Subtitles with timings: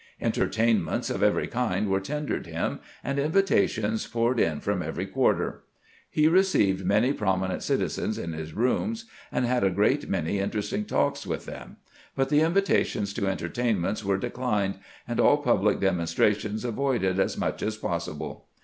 [0.19, 5.61] Entertainments of every kind were tendered him, and invitations poured in from every quarter.
[6.09, 11.27] He received many prominent citizens in his rooms, and had a great many interesting talks
[11.27, 11.77] with them;
[12.15, 17.77] but the invitations to entertainments were declined, and all public demonstrations avoided as much as
[17.77, 18.47] possible.